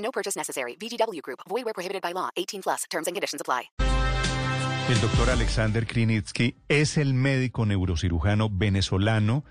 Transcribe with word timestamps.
No 0.00 0.10
purchase 0.10 0.36
necessary. 0.36 0.76
VGW 0.76 1.22
Group. 1.22 1.40
Void 1.48 1.64
where 1.64 1.74
prohibited 1.74 2.02
by 2.02 2.12
law. 2.12 2.30
18 2.36 2.62
plus. 2.62 2.84
Terms 2.90 3.06
and 3.06 3.14
conditions 3.14 3.40
apply. 3.40 3.70
El 4.88 5.00
doctor 5.00 5.30
Alexander 5.30 5.86
Krinitsky 5.86 6.56
es 6.68 6.96
el 6.96 7.14
médico 7.14 7.64
neurocirujano 7.64 8.48
venezolano 8.50 9.44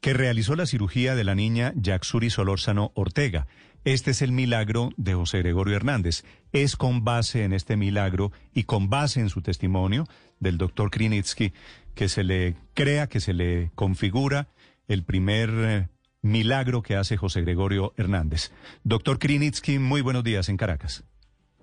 que 0.00 0.12
realizó 0.12 0.54
la 0.54 0.66
cirugía 0.66 1.16
de 1.16 1.24
la 1.24 1.34
niña 1.34 1.72
Yaxuri 1.74 2.30
Solórzano 2.30 2.92
Ortega. 2.94 3.48
Este 3.84 4.12
es 4.12 4.22
el 4.22 4.30
milagro 4.30 4.90
de 4.96 5.14
José 5.14 5.38
Gregorio 5.38 5.74
Hernández. 5.74 6.24
Es 6.52 6.76
con 6.76 7.02
base 7.02 7.42
en 7.42 7.52
este 7.52 7.76
milagro 7.76 8.30
y 8.54 8.64
con 8.64 8.88
base 8.88 9.18
en 9.20 9.30
su 9.30 9.42
testimonio 9.42 10.06
del 10.38 10.58
doctor 10.58 10.90
Krinitsky 10.90 11.52
que 11.94 12.08
se 12.08 12.22
le 12.22 12.54
crea, 12.74 13.08
que 13.08 13.20
se 13.20 13.32
le 13.32 13.72
configura 13.74 14.48
el 14.86 15.02
primer 15.02 15.50
eh, 15.50 15.88
milagro 16.24 16.82
que 16.82 16.96
hace 16.96 17.16
José 17.16 17.42
Gregorio 17.42 17.92
Hernández. 17.96 18.50
Doctor 18.82 19.18
Krinitsky, 19.18 19.78
muy 19.78 20.00
buenos 20.00 20.24
días 20.24 20.48
en 20.48 20.56
Caracas. 20.56 21.04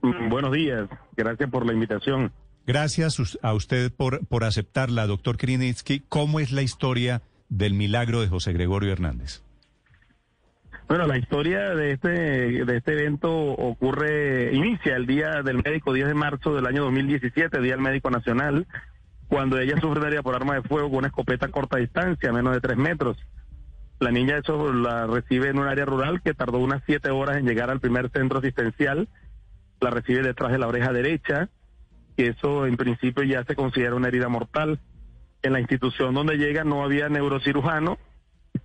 Buenos 0.02 0.52
días, 0.52 0.88
gracias 1.18 1.50
por 1.50 1.66
la 1.66 1.74
invitación. 1.74 2.32
Gracias 2.66 3.38
a 3.42 3.54
usted 3.54 3.92
por, 3.92 4.26
por 4.28 4.44
aceptarla, 4.44 5.08
doctor 5.08 5.38
Krinitsky. 5.38 6.04
¿Cómo 6.08 6.40
es 6.40 6.52
la 6.52 6.62
historia 6.62 7.22
del 7.50 7.74
milagro 7.74 8.22
de 8.22 8.28
José 8.28 8.54
Gregorio 8.54 8.94
Hernández? 8.94 9.44
Bueno, 10.88 11.08
la 11.08 11.18
historia 11.18 11.74
de 11.74 11.94
este 11.94 12.10
de 12.10 12.78
este 12.78 12.94
evento 12.94 13.32
ocurre, 13.34 14.54
inicia 14.54 14.96
el 14.96 15.08
día 15.08 15.42
del 15.42 15.64
médico, 15.64 15.94
10 15.94 16.08
de 16.08 16.14
marzo 16.14 16.54
del 16.54 16.66
año 16.66 16.84
2017, 16.84 17.62
Día 17.62 17.72
del 17.72 17.82
Médico 17.82 18.12
Nacional, 18.12 18.68
cuando 19.28 19.58
ella 19.58 19.80
sufre 19.80 20.22
por 20.22 20.36
arma 20.36 20.56
de 20.56 20.64
fuego 20.64 20.90
con 20.90 20.98
una 21.00 21.08
escopeta 21.08 21.46
a 21.46 21.50
corta 21.50 21.78
distancia, 21.78 22.34
menos 22.34 22.54
de 22.54 22.60
tres 22.60 22.78
metros. 22.78 23.18
La 24.02 24.10
niña 24.10 24.40
eso 24.40 24.74
la 24.74 25.06
recibe 25.06 25.50
en 25.50 25.60
un 25.60 25.68
área 25.68 25.86
rural 25.86 26.24
que 26.24 26.34
tardó 26.34 26.58
unas 26.58 26.82
siete 26.88 27.12
horas 27.12 27.38
en 27.38 27.46
llegar 27.46 27.70
al 27.70 27.80
primer 27.80 28.10
centro 28.10 28.40
asistencial. 28.40 29.08
La 29.80 29.92
recibe 29.92 30.24
detrás 30.24 30.52
de 30.52 30.58
la 30.58 30.68
oreja 30.68 30.92
derecha, 30.92 31.50
que 32.18 32.30
eso 32.30 32.66
en 32.66 32.78
principio 32.78 33.24
ya 33.24 33.44
se 33.44 33.56
considera 33.56 33.94
una 33.94 34.08
herida 34.08 34.28
mortal. 34.28 34.80
En 35.44 35.54
la 35.54 35.60
institución 35.60 36.16
donde 36.16 36.38
llega 36.38 36.64
no 36.64 36.84
había 36.84 37.10
neurocirujano, 37.10 38.00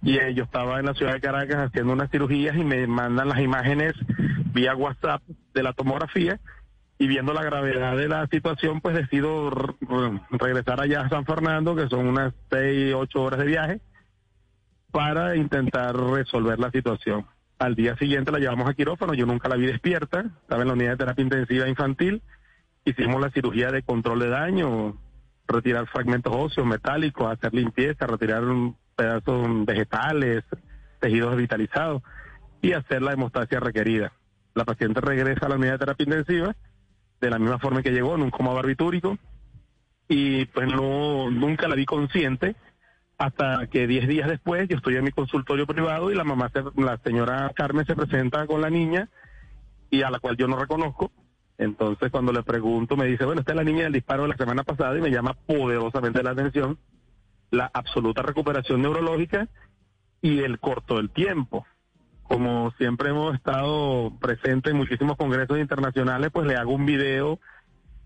y 0.00 0.14
yo 0.32 0.44
estaba 0.44 0.80
en 0.80 0.86
la 0.86 0.94
ciudad 0.94 1.12
de 1.12 1.20
Caracas 1.20 1.68
haciendo 1.68 1.92
unas 1.92 2.10
cirugías 2.10 2.56
y 2.56 2.64
me 2.64 2.86
mandan 2.86 3.28
las 3.28 3.40
imágenes 3.40 3.92
vía 4.54 4.74
WhatsApp 4.74 5.22
de 5.52 5.62
la 5.62 5.74
tomografía 5.74 6.40
y 6.98 7.08
viendo 7.08 7.34
la 7.34 7.44
gravedad 7.44 7.94
de 7.94 8.08
la 8.08 8.26
situación 8.28 8.80
pues 8.80 8.96
decido 8.96 9.50
regresar 10.30 10.80
allá 10.80 11.02
a 11.02 11.08
San 11.10 11.26
Fernando 11.26 11.76
que 11.76 11.88
son 11.88 12.06
unas 12.06 12.32
seis, 12.50 12.94
ocho 12.94 13.22
horas 13.22 13.40
de 13.40 13.46
viaje 13.46 13.80
para 14.96 15.36
intentar 15.36 15.94
resolver 15.94 16.58
la 16.58 16.70
situación. 16.70 17.26
Al 17.58 17.74
día 17.74 17.98
siguiente 17.98 18.32
la 18.32 18.38
llevamos 18.38 18.66
a 18.66 18.72
quirófano, 18.72 19.12
yo 19.12 19.26
nunca 19.26 19.46
la 19.46 19.56
vi 19.56 19.66
despierta, 19.66 20.24
estaba 20.40 20.62
en 20.62 20.68
la 20.68 20.72
unidad 20.72 20.92
de 20.92 20.96
terapia 20.96 21.22
intensiva 21.22 21.68
infantil, 21.68 22.22
hicimos 22.82 23.20
la 23.20 23.28
cirugía 23.28 23.70
de 23.70 23.82
control 23.82 24.20
de 24.20 24.28
daño, 24.30 24.96
retirar 25.46 25.86
fragmentos 25.88 26.34
óseos, 26.34 26.66
metálicos, 26.66 27.30
hacer 27.30 27.52
limpieza, 27.52 28.06
retirar 28.06 28.42
pedazos 28.96 29.66
vegetales, 29.66 30.44
tejidos 30.98 31.34
revitalizados 31.34 32.02
y 32.62 32.72
hacer 32.72 33.02
la 33.02 33.12
hemostasia 33.12 33.60
requerida. 33.60 34.12
La 34.54 34.64
paciente 34.64 35.02
regresa 35.02 35.44
a 35.44 35.50
la 35.50 35.56
unidad 35.56 35.72
de 35.72 35.78
terapia 35.78 36.04
intensiva 36.04 36.56
de 37.20 37.30
la 37.30 37.38
misma 37.38 37.58
forma 37.58 37.82
que 37.82 37.92
llegó, 37.92 38.14
en 38.14 38.22
un 38.22 38.30
coma 38.30 38.54
barbitúrico, 38.54 39.18
y 40.08 40.46
pues 40.46 40.72
no 40.72 41.30
nunca 41.30 41.68
la 41.68 41.74
vi 41.74 41.84
consciente 41.84 42.56
hasta 43.18 43.66
que 43.68 43.86
10 43.86 44.08
días 44.08 44.28
después 44.28 44.68
yo 44.68 44.76
estoy 44.76 44.96
en 44.96 45.04
mi 45.04 45.10
consultorio 45.10 45.66
privado 45.66 46.10
y 46.10 46.14
la 46.14 46.24
mamá, 46.24 46.50
la 46.76 46.98
señora 46.98 47.50
Carmen 47.54 47.86
se 47.86 47.96
presenta 47.96 48.46
con 48.46 48.60
la 48.60 48.70
niña 48.70 49.08
y 49.90 50.02
a 50.02 50.10
la 50.10 50.18
cual 50.18 50.36
yo 50.36 50.48
no 50.48 50.58
reconozco. 50.58 51.10
Entonces 51.58 52.10
cuando 52.10 52.32
le 52.32 52.42
pregunto 52.42 52.96
me 52.96 53.06
dice, 53.06 53.24
bueno, 53.24 53.40
esta 53.40 53.52
es 53.52 53.56
la 53.56 53.64
niña 53.64 53.84
del 53.84 53.94
disparo 53.94 54.24
de 54.24 54.30
la 54.30 54.36
semana 54.36 54.64
pasada 54.64 54.98
y 54.98 55.00
me 55.00 55.10
llama 55.10 55.34
poderosamente 55.46 56.22
la 56.22 56.30
atención 56.30 56.78
la 57.50 57.70
absoluta 57.72 58.22
recuperación 58.22 58.82
neurológica 58.82 59.48
y 60.20 60.40
el 60.40 60.58
corto 60.58 60.96
del 60.96 61.10
tiempo. 61.10 61.66
Como 62.24 62.72
siempre 62.72 63.10
hemos 63.10 63.34
estado 63.34 64.12
presentes 64.20 64.72
en 64.72 64.78
muchísimos 64.78 65.16
congresos 65.16 65.58
internacionales, 65.58 66.30
pues 66.32 66.46
le 66.46 66.56
hago 66.56 66.72
un 66.72 66.84
video 66.84 67.38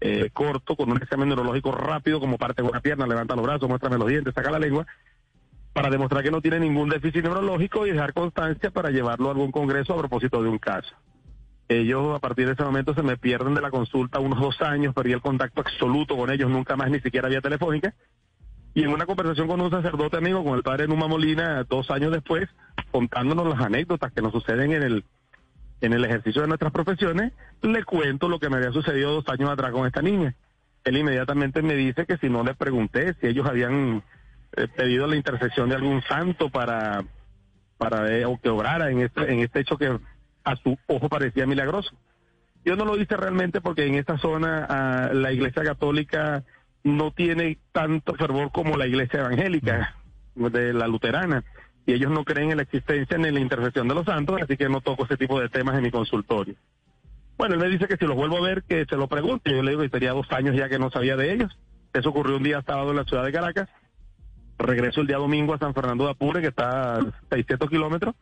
eh, 0.00 0.30
corto 0.32 0.76
con 0.76 0.90
un 0.90 0.96
examen 0.96 1.28
neurológico 1.28 1.72
rápido, 1.72 2.20
como 2.20 2.38
parte 2.38 2.62
con 2.62 2.70
una 2.70 2.80
pierna, 2.80 3.06
levanta 3.06 3.36
los 3.36 3.44
brazos, 3.44 3.68
muéstrame 3.68 3.98
los 3.98 4.08
dientes, 4.08 4.34
saca 4.34 4.50
la 4.50 4.58
lengua, 4.58 4.86
para 5.72 5.90
demostrar 5.90 6.22
que 6.22 6.30
no 6.30 6.40
tiene 6.40 6.58
ningún 6.60 6.88
déficit 6.88 7.22
neurológico 7.22 7.86
y 7.86 7.92
dejar 7.92 8.12
constancia 8.12 8.70
para 8.70 8.90
llevarlo 8.90 9.28
a 9.28 9.32
algún 9.32 9.52
congreso 9.52 9.94
a 9.94 9.98
propósito 9.98 10.42
de 10.42 10.48
un 10.48 10.58
caso. 10.58 10.94
Ellos 11.68 12.16
a 12.16 12.18
partir 12.18 12.46
de 12.46 12.54
ese 12.54 12.64
momento 12.64 12.94
se 12.94 13.02
me 13.02 13.16
pierden 13.16 13.54
de 13.54 13.60
la 13.60 13.70
consulta 13.70 14.18
unos 14.18 14.40
dos 14.40 14.60
años, 14.62 14.94
perdí 14.94 15.12
el 15.12 15.20
contacto 15.20 15.60
absoluto 15.60 16.16
con 16.16 16.30
ellos, 16.30 16.50
nunca 16.50 16.74
más 16.76 16.90
ni 16.90 17.00
siquiera 17.00 17.28
vía 17.28 17.40
telefónica. 17.40 17.94
Y 18.74 18.82
en 18.82 18.92
una 18.92 19.06
conversación 19.06 19.46
con 19.46 19.60
un 19.60 19.70
sacerdote 19.70 20.16
amigo, 20.16 20.42
con 20.42 20.54
el 20.54 20.62
padre 20.62 20.88
Numa 20.88 21.06
Molina, 21.08 21.64
dos 21.64 21.90
años 21.90 22.10
después, 22.10 22.48
contándonos 22.90 23.46
las 23.46 23.60
anécdotas 23.60 24.12
que 24.12 24.22
nos 24.22 24.32
suceden 24.32 24.72
en 24.72 24.82
el, 24.82 25.04
en 25.80 25.92
el 25.92 26.04
ejercicio 26.04 26.42
de 26.42 26.48
nuestras 26.48 26.72
profesiones, 26.72 27.32
le 27.62 27.84
cuento 27.84 28.28
lo 28.28 28.38
que 28.38 28.48
me 28.48 28.56
había 28.56 28.72
sucedido 28.72 29.12
dos 29.12 29.28
años 29.28 29.50
atrás 29.50 29.72
con 29.72 29.86
esta 29.86 30.02
niña. 30.02 30.34
Él 30.84 30.96
inmediatamente 30.96 31.62
me 31.62 31.74
dice 31.74 32.06
que 32.06 32.16
si 32.18 32.28
no 32.28 32.42
le 32.42 32.54
pregunté 32.54 33.14
si 33.20 33.26
ellos 33.26 33.46
habían 33.46 34.02
eh, 34.56 34.68
pedido 34.68 35.06
la 35.06 35.16
intercesión 35.16 35.68
de 35.68 35.76
algún 35.76 36.02
santo 36.02 36.50
para, 36.50 37.04
para 37.78 38.10
eh, 38.10 38.24
o 38.24 38.38
que 38.38 38.48
obrara 38.48 38.90
en 38.90 39.00
este, 39.00 39.32
en 39.32 39.40
este 39.40 39.60
hecho 39.60 39.76
que 39.76 39.98
a 40.44 40.56
su 40.56 40.78
ojo 40.86 41.08
parecía 41.08 41.46
milagroso. 41.46 41.94
Yo 42.64 42.76
no 42.76 42.84
lo 42.84 42.96
hice 43.00 43.16
realmente 43.16 43.60
porque 43.60 43.86
en 43.86 43.94
esta 43.94 44.18
zona 44.18 44.66
ah, 44.68 45.10
la 45.12 45.32
Iglesia 45.32 45.62
Católica 45.62 46.44
no 46.82 47.10
tiene 47.10 47.58
tanto 47.72 48.14
fervor 48.14 48.52
como 48.52 48.76
la 48.76 48.86
Iglesia 48.86 49.20
Evangélica 49.20 49.96
de 50.34 50.72
la 50.72 50.86
luterana 50.86 51.44
y 51.90 51.92
ellos 51.92 52.12
no 52.12 52.24
creen 52.24 52.52
en 52.52 52.58
la 52.58 52.62
existencia 52.62 53.18
ni 53.18 53.26
en 53.26 53.34
la 53.34 53.40
intercesión 53.40 53.88
de 53.88 53.96
los 53.96 54.04
santos, 54.04 54.40
así 54.40 54.56
que 54.56 54.68
no 54.68 54.80
toco 54.80 55.06
ese 55.06 55.16
tipo 55.16 55.40
de 55.40 55.48
temas 55.48 55.76
en 55.76 55.82
mi 55.82 55.90
consultorio. 55.90 56.54
Bueno, 57.36 57.56
él 57.56 57.60
me 57.60 57.68
dice 57.68 57.88
que 57.88 57.96
si 57.96 58.06
los 58.06 58.14
vuelvo 58.14 58.36
a 58.36 58.42
ver, 58.42 58.62
que 58.62 58.84
se 58.84 58.96
lo 58.96 59.08
pregunte. 59.08 59.50
Yo 59.50 59.60
le 59.60 59.72
digo 59.72 59.82
que 59.82 59.88
sería 59.88 60.12
dos 60.12 60.30
años 60.30 60.54
ya 60.54 60.68
que 60.68 60.78
no 60.78 60.92
sabía 60.92 61.16
de 61.16 61.32
ellos. 61.32 61.58
Eso 61.92 62.10
ocurrió 62.10 62.36
un 62.36 62.44
día 62.44 62.62
sábado 62.64 62.90
en 62.90 62.96
la 62.98 63.04
ciudad 63.04 63.24
de 63.24 63.32
Caracas. 63.32 63.68
Regreso 64.56 65.00
el 65.00 65.08
día 65.08 65.16
domingo 65.16 65.52
a 65.52 65.58
San 65.58 65.74
Fernando 65.74 66.04
de 66.04 66.12
Apure, 66.12 66.40
que 66.40 66.46
está 66.46 66.98
a 66.98 67.00
600 67.30 67.68
kilómetros. 67.68 68.14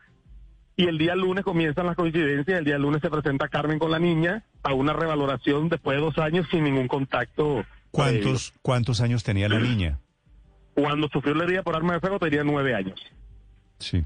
Y 0.75 0.87
el 0.87 0.97
día 0.97 1.15
lunes 1.15 1.45
comienzan 1.45 1.85
las 1.85 1.97
coincidencias. 1.97 2.61
El 2.61 2.65
día 2.65 2.79
lunes 2.79 3.03
se 3.03 3.11
presenta 3.11 3.49
Carmen 3.49 3.79
con 3.79 3.91
la 3.91 3.99
niña 3.99 4.45
a 4.62 4.73
una 4.73 4.95
revaloración 4.95 5.69
después 5.69 5.99
de 5.99 6.05
dos 6.05 6.17
años 6.17 6.47
sin 6.50 6.65
ningún 6.65 6.89
contacto. 6.89 7.67
previo. 7.93 8.23
¿Cuántos, 8.23 8.55
cuántos 8.62 9.00
años 9.03 9.25
tenía 9.25 9.47
la 9.47 9.59
niña? 9.59 9.99
Cuando 10.73 11.09
sufrió 11.09 11.35
la 11.35 11.45
herida 11.45 11.62
por 11.62 11.77
arma 11.77 11.93
de 11.93 12.00
fuego 12.00 12.19
tenía 12.19 12.45
nueve 12.45 12.75
años. 12.75 12.99
Sí. 13.78 14.05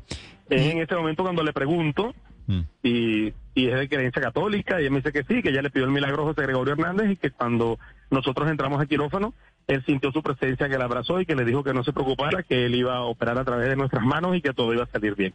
Es 0.50 0.62
en 0.72 0.78
este 0.78 0.94
momento 0.94 1.22
cuando 1.22 1.42
le 1.42 1.52
pregunto 1.52 2.14
Mm. 2.46 2.60
y, 2.82 3.32
y 3.54 3.68
es 3.68 3.78
de 3.78 3.88
creencia 3.88 4.20
católica, 4.20 4.78
y 4.80 4.82
ella 4.82 4.90
me 4.90 4.96
dice 4.96 5.12
que 5.12 5.22
sí, 5.24 5.42
que 5.42 5.50
ella 5.50 5.62
le 5.62 5.70
pidió 5.70 5.86
el 5.86 5.92
milagro 5.92 6.22
a 6.22 6.26
José 6.26 6.42
Gregorio 6.42 6.72
Hernández 6.74 7.12
y 7.12 7.16
que 7.16 7.30
cuando 7.30 7.78
nosotros 8.10 8.50
entramos 8.50 8.80
al 8.80 8.88
quirófano, 8.88 9.34
él 9.68 9.84
sintió 9.86 10.10
su 10.10 10.22
presencia, 10.22 10.68
que 10.68 10.76
la 10.78 10.84
abrazó 10.86 11.20
y 11.20 11.26
que 11.26 11.36
le 11.36 11.44
dijo 11.44 11.62
que 11.62 11.72
no 11.72 11.84
se 11.84 11.92
preocupara, 11.92 12.42
que 12.42 12.66
él 12.66 12.74
iba 12.74 12.96
a 12.96 13.02
operar 13.02 13.38
a 13.38 13.44
través 13.44 13.68
de 13.68 13.76
nuestras 13.76 14.04
manos 14.04 14.36
y 14.36 14.42
que 14.42 14.52
todo 14.52 14.74
iba 14.74 14.82
a 14.84 14.88
salir 14.88 15.14
bien. 15.14 15.34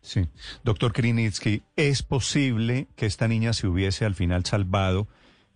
Sí. 0.00 0.26
Doctor 0.64 0.92
Krinitsky, 0.92 1.62
¿es 1.76 2.02
posible 2.02 2.86
que 2.96 3.06
esta 3.06 3.28
niña 3.28 3.52
se 3.52 3.66
hubiese 3.66 4.04
al 4.04 4.14
final 4.14 4.44
salvado? 4.44 5.08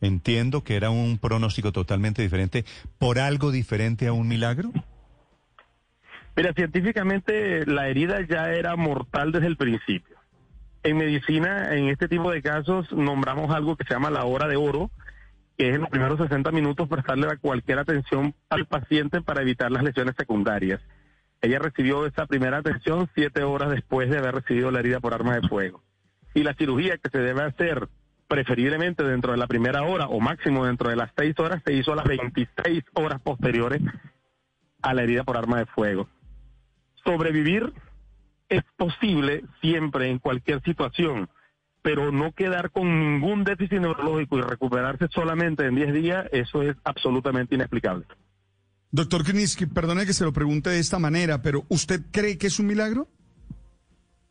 Entiendo 0.03 0.65
que 0.65 0.77
era 0.77 0.91
un 0.91 1.19
pronóstico 1.19 1.73
totalmente 1.73 2.23
diferente, 2.23 2.65
por 2.99 3.19
algo 3.19 3.53
diferente 3.53 4.07
a 4.07 4.13
un 4.13 4.29
milagro. 4.29 4.71
Mira, 6.37 6.53
científicamente 6.55 7.67
la 7.67 7.89
herida 7.89 8.21
ya 8.27 8.53
era 8.53 8.77
mortal 8.77 9.33
desde 9.33 9.47
el 9.47 9.57
principio. 9.57 10.17
En 10.83 10.97
medicina, 10.97 11.75
en 11.75 11.89
este 11.89 12.09
tipo 12.09 12.31
de 12.31 12.41
casos, 12.41 12.91
nombramos 12.93 13.55
algo 13.55 13.77
que 13.77 13.85
se 13.85 13.93
llama 13.93 14.11
la 14.11 14.25
hora 14.25 14.49
de 14.49 14.57
oro, 14.57 14.91
que 15.59 15.69
es 15.69 15.75
en 15.75 15.83
los 15.83 15.91
primeros 15.91 16.19
60 16.19 16.51
minutos 16.53 16.89
prestarle 16.89 17.37
cualquier 17.39 17.79
atención 17.79 18.35
al 18.49 18.67
paciente 18.67 19.21
para 19.21 19.43
evitar 19.43 19.71
las 19.71 19.83
lesiones 19.83 20.15
secundarias. 20.17 20.81
Ella 21.43 21.59
recibió 21.59 22.07
esa 22.07 22.27
primera 22.27 22.59
atención 22.59 23.11
siete 23.15 23.43
horas 23.43 23.71
después 23.71 24.09
de 24.09 24.19
haber 24.19 24.37
recibido 24.37 24.71
la 24.71 24.81
herida 24.81 25.01
por 25.01 25.13
arma 25.13 25.35
de 25.39 25.49
fuego. 25.49 25.83
Y 26.35 26.45
la 26.45 26.55
cirugía 26.55 26.97
que 26.97 27.11
se 27.11 27.19
debe 27.19 27.43
hacer 27.43 27.89
preferiblemente 28.29 29.03
dentro 29.03 29.33
de 29.33 29.39
la 29.39 29.49
primera 29.49 29.83
hora 29.83 30.07
o 30.07 30.21
máximo 30.21 30.65
dentro 30.65 30.89
de 30.89 30.97
las 30.97 31.11
seis 31.17 31.37
horas, 31.39 31.61
se 31.67 31.75
hizo 31.75 31.93
a 31.93 31.97
las 31.97 32.07
26 32.07 32.85
horas 32.95 33.21
posteriores 33.21 33.83
a 34.81 34.95
la 34.95 35.03
herida 35.03 35.25
por 35.25 35.37
arma 35.37 35.59
de 35.59 35.67
fuego. 35.67 36.09
Sobrevivir 37.05 37.73
es 38.49 38.63
posible 38.77 39.45
siempre 39.61 40.11
en 40.11 40.19
cualquier 40.19 40.63
situación, 40.63 41.29
pero 41.83 42.13
no 42.13 42.33
quedar 42.33 42.71
con 42.71 42.99
ningún 42.99 43.45
déficit 43.45 43.81
neurológico 43.81 44.39
y 44.39 44.43
recuperarse 44.43 45.07
solamente 45.11 45.65
en 45.65 45.77
10 45.77 45.95
días, 45.95 46.27
eso 46.33 46.63
es 46.63 46.77
absolutamente 46.85 47.55
inexplicable. 47.55 48.07
Doctor 48.93 49.25
Kriniski, 49.25 49.67
perdone 49.67 50.05
que 50.05 50.13
se 50.13 50.25
lo 50.25 50.33
pregunte 50.33 50.71
de 50.71 50.81
esta 50.81 50.99
manera, 50.99 51.43
pero 51.43 51.65
¿usted 51.69 52.03
cree 52.11 52.39
que 52.39 52.49
es 52.49 52.59
un 52.59 52.67
milagro? 52.67 53.09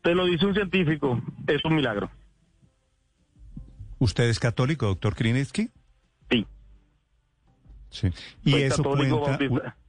Te 0.02 0.14
lo 0.14 0.26
dice 0.26 0.46
un 0.46 0.54
científico, 0.54 1.20
es 1.46 1.64
un 1.64 1.74
milagro. 1.74 2.10
¿Usted 3.98 4.24
es 4.24 4.38
católico, 4.38 4.86
doctor 4.86 5.14
Kriniski? 5.14 5.70
Sí. 6.30 6.46
Sí. 7.90 8.08
Y 8.44 8.52
Soy 8.52 8.62
eso 8.62 8.82
cuenta. 8.84 9.38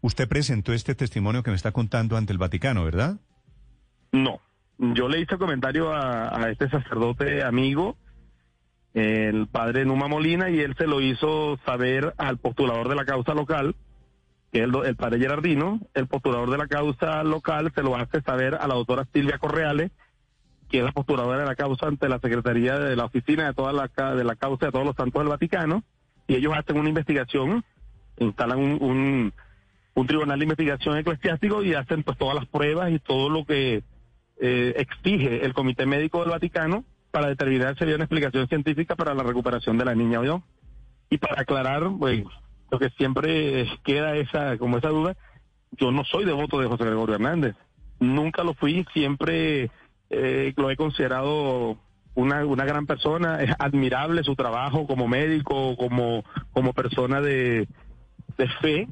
Usted 0.02 0.28
presentó 0.28 0.74
este 0.74 0.96
testimonio 0.96 1.44
que 1.44 1.52
me 1.52 1.56
está 1.56 1.72
contando 1.72 2.18
ante 2.18 2.34
el 2.34 2.40
Vaticano, 2.40 2.84
¿verdad? 2.84 3.18
No, 4.12 4.40
yo 4.78 5.08
le 5.08 5.20
hice 5.22 5.38
comentario 5.38 5.94
a, 5.94 6.36
a 6.36 6.50
este 6.50 6.68
sacerdote 6.70 7.44
amigo, 7.44 7.96
el 8.94 9.48
padre 9.48 9.86
Numa 9.86 10.08
Molina, 10.08 10.50
y 10.50 10.60
él 10.60 10.76
se 10.78 10.88
lo 10.88 11.00
hizo 11.00 11.58
saber 11.66 12.14
al 12.18 12.38
postulador 12.38 12.90
de 12.90 12.96
la 12.96 13.06
causa 13.06 13.34
local, 13.34 13.76
que 14.52 14.64
es 14.64 14.70
el, 14.84 14.96
padre 14.98 15.20
Gerardino. 15.20 15.80
El 15.94 16.08
postulador 16.08 16.50
de 16.50 16.58
la 16.58 16.68
causa 16.68 17.24
local 17.24 17.72
se 17.74 17.84
lo 17.84 17.96
hace 17.96 18.22
saber 18.22 18.56
a 18.56 18.68
la 18.68 18.74
doctora 18.76 19.08
Silvia 19.14 19.38
Correales, 19.38 19.92
que 20.70 20.80
es 20.80 20.84
la 20.84 20.92
postuladora 20.92 21.38
de 21.40 21.46
la 21.46 21.56
causa 21.56 21.88
ante 21.88 22.10
la 22.10 22.20
Secretaría 22.20 22.80
de 22.80 22.96
la 22.96 23.06
Oficina 23.06 23.46
de, 23.48 23.54
toda 23.54 23.72
la, 23.74 23.88
ca- 23.88 24.16
de 24.16 24.24
la 24.24 24.36
Causa 24.36 24.66
de 24.68 24.72
todos 24.72 24.86
los 24.86 24.96
santos 24.96 25.22
del 25.22 25.30
Vaticano, 25.30 25.84
y 26.28 26.36
ellos 26.36 26.54
hacen 26.58 26.78
una 26.78 26.90
investigación, 26.90 27.64
instalan 28.18 28.60
un- 28.60 28.78
un 28.82 29.34
un 29.94 30.08
tribunal 30.08 30.40
de 30.40 30.46
investigación 30.46 30.98
eclesiástico 30.98 31.64
y 31.64 31.74
hacen 31.74 32.04
pues 32.04 32.18
todas 32.18 32.36
las 32.36 32.46
pruebas 32.46 32.92
y 32.92 33.00
todo 33.00 33.30
lo 33.30 33.44
que 33.44 33.84
eh, 34.40 34.74
exige 34.78 35.46
el 35.46 35.54
Comité 35.54 35.86
Médico 35.86 36.22
del 36.22 36.30
Vaticano 36.30 36.86
para 37.12 37.28
determinar 37.28 37.78
si 37.78 37.84
había 37.84 37.96
una 37.96 38.06
explicación 38.06 38.48
científica 38.48 38.96
para 38.96 39.14
la 39.14 39.24
recuperación 39.24 39.78
de 39.78 39.84
la 39.86 39.94
niña 39.94 40.22
o. 40.22 40.42
Y 41.10 41.18
para 41.18 41.42
aclarar, 41.42 41.84
pues, 42.00 42.24
lo 42.72 42.80
que 42.80 42.90
siempre 42.92 43.68
queda 43.84 44.16
esa, 44.16 44.58
como 44.58 44.78
esa 44.78 44.88
duda, 44.88 45.18
yo 45.72 45.92
no 45.92 46.06
soy 46.06 46.24
devoto 46.24 46.58
de 46.62 46.68
José 46.68 46.86
Gregorio 46.86 47.16
Hernández. 47.16 47.56
Nunca 48.00 48.46
lo 48.46 48.54
fui, 48.54 48.86
siempre 48.94 49.70
eh, 50.10 50.54
lo 50.56 50.72
he 50.72 50.78
considerado 50.78 51.78
una, 52.16 52.46
una 52.46 52.64
gran 52.64 52.88
persona, 52.88 53.42
es 53.42 53.54
admirable 53.60 54.24
su 54.24 54.36
trabajo 54.36 54.88
como 54.88 55.10
médico, 55.10 55.76
como, 55.76 56.24
como 56.54 56.72
persona 56.72 57.20
de, 57.20 57.68
de 58.42 58.48
fe, 58.62 58.88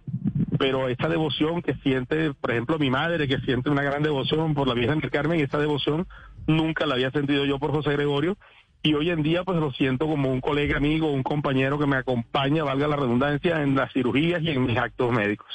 pero 0.60 0.90
esta 0.90 1.10
devoción 1.10 1.62
que 1.62 1.74
siente, 1.76 2.34
por 2.34 2.52
ejemplo, 2.52 2.78
mi 2.78 2.90
madre, 2.92 3.28
que 3.28 3.40
siente 3.40 3.70
una 3.70 3.82
gran 3.82 4.04
devoción 4.04 4.54
por 4.54 4.68
la 4.68 4.76
Virgen 4.76 5.00
del 5.00 5.10
Carmen, 5.10 5.40
esta 5.40 5.58
devoción 5.58 6.08
nunca 6.46 6.86
la 6.86 6.96
había 6.96 7.12
sentido 7.12 7.46
yo 7.46 7.58
por 7.58 7.72
José 7.72 7.92
Gregorio, 7.94 8.38
y 8.84 8.94
hoy 8.94 9.10
en 9.10 9.24
día 9.24 9.44
pues 9.44 9.60
lo 9.60 9.72
siento 9.74 10.08
como 10.08 10.32
un 10.32 10.40
colega 10.40 10.78
amigo, 10.78 11.12
un 11.12 11.24
compañero 11.24 11.80
que 11.80 11.88
me 11.88 11.98
acompaña, 11.98 12.64
valga 12.64 12.88
la 12.88 12.96
redundancia, 12.96 13.64
en 13.64 13.76
las 13.76 13.92
cirugías 13.92 14.42
y 14.44 14.50
en 14.50 14.66
mis 14.66 14.78
actos 14.78 15.12
médicos. 15.12 15.50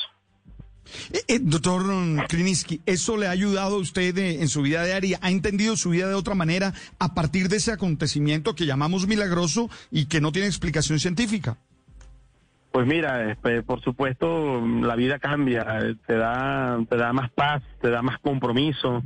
Eh, 1.12 1.20
eh, 1.28 1.38
doctor 1.40 1.82
Kriniski, 2.28 2.82
¿eso 2.84 3.16
le 3.16 3.26
ha 3.26 3.30
ayudado 3.30 3.76
a 3.76 3.78
usted 3.78 4.18
eh, 4.18 4.42
en 4.42 4.48
su 4.48 4.62
vida 4.62 4.84
diaria? 4.84 5.18
¿Ha 5.22 5.30
entendido 5.30 5.76
su 5.76 5.90
vida 5.90 6.08
de 6.08 6.14
otra 6.14 6.34
manera 6.34 6.74
a 6.98 7.14
partir 7.14 7.48
de 7.48 7.56
ese 7.56 7.72
acontecimiento 7.72 8.54
que 8.54 8.66
llamamos 8.66 9.06
milagroso 9.06 9.70
y 9.90 10.06
que 10.06 10.20
no 10.20 10.32
tiene 10.32 10.48
explicación 10.48 10.98
científica? 10.98 11.56
Pues 12.74 12.88
mira, 12.88 13.30
este, 13.30 13.62
por 13.62 13.80
supuesto, 13.82 14.60
la 14.66 14.96
vida 14.96 15.20
cambia, 15.20 15.64
eh, 15.80 15.94
te 16.08 16.16
da, 16.16 16.76
te 16.90 16.96
da 16.96 17.12
más 17.12 17.30
paz, 17.30 17.62
te 17.80 17.88
da 17.88 18.02
más 18.02 18.18
compromiso. 18.18 19.00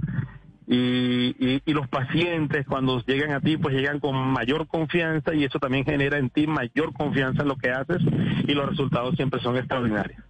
Y, 0.66 1.60
y, 1.66 1.72
los 1.74 1.86
pacientes 1.86 2.66
cuando 2.66 3.04
llegan 3.04 3.32
a 3.32 3.40
ti, 3.40 3.58
pues 3.58 3.74
llegan 3.74 4.00
con 4.00 4.16
mayor 4.16 4.68
confianza 4.68 5.34
y 5.34 5.44
eso 5.44 5.58
también 5.58 5.84
genera 5.84 6.16
en 6.16 6.30
ti 6.30 6.46
mayor 6.46 6.94
confianza 6.94 7.42
en 7.42 7.48
lo 7.48 7.56
que 7.56 7.70
haces 7.70 7.98
y 8.46 8.54
los 8.54 8.70
resultados 8.70 9.16
siempre 9.16 9.38
son 9.42 9.58
extraordinarios. 9.58 10.22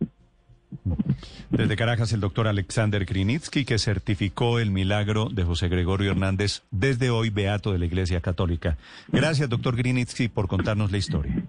Desde 1.50 1.76
Caracas, 1.76 2.12
el 2.12 2.18
doctor 2.18 2.48
Alexander 2.48 3.06
Krinitsky, 3.06 3.64
que 3.64 3.78
certificó 3.78 4.58
el 4.58 4.72
milagro 4.72 5.28
de 5.28 5.44
José 5.44 5.68
Gregorio 5.68 6.10
Hernández 6.10 6.64
desde 6.72 7.10
hoy, 7.10 7.30
beato 7.30 7.70
de 7.70 7.78
la 7.78 7.86
Iglesia 7.86 8.20
Católica. 8.20 8.78
Gracias, 9.12 9.48
doctor 9.48 9.76
Krinitsky, 9.76 10.26
por 10.26 10.48
contarnos 10.48 10.90
la 10.90 10.98
historia. 10.98 11.44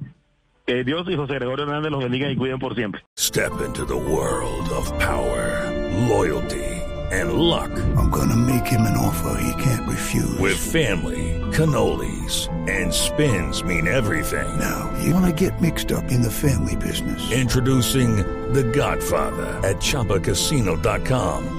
Que 0.70 0.84
Dios 0.84 1.08
y 1.10 1.16
José 1.16 1.34
Gregorio 1.34 1.64
Hernández 1.64 1.90
los 1.90 2.04
bendigan 2.04 2.30
y 2.30 2.36
cuiden 2.36 2.60
por 2.60 2.76
siempre. 2.76 3.02
Step 3.18 3.60
into 3.66 3.86
the 3.86 3.96
world 3.96 4.70
of 4.70 4.88
power, 5.00 5.68
loyalty, 6.08 6.64
and 7.12 7.34
luck. 7.34 7.72
I'm 7.98 8.12
gonna 8.12 8.36
make 8.36 8.68
him 8.68 8.82
an 8.82 8.96
offer 8.96 9.42
he 9.42 9.64
can't 9.64 9.90
refuse. 9.90 10.38
With 10.38 10.56
family, 10.56 11.42
cannolis, 11.52 12.48
and 12.70 12.94
spins 12.94 13.64
mean 13.64 13.88
everything. 13.88 14.60
Now, 14.60 14.94
you 15.04 15.12
wanna 15.12 15.34
get 15.34 15.60
mixed 15.60 15.92
up 15.92 16.12
in 16.12 16.22
the 16.22 16.30
family 16.30 16.76
business. 16.76 17.32
Introducing 17.32 18.18
The 18.54 18.66
Godfather 18.66 19.48
at 19.68 19.78
ChumbaCasino.com. 19.78 21.59